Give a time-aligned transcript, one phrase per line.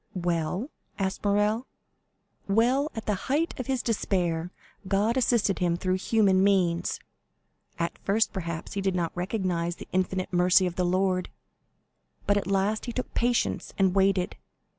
[0.15, 1.67] "Well?" asked Morrel.
[2.47, 4.49] "Well, at the height of his despair
[4.87, 6.99] God assisted him through human means.
[7.77, 11.29] At first, perhaps, he did not recognize the infinite mercy of the Lord,
[12.25, 14.37] but at last he took patience and waited.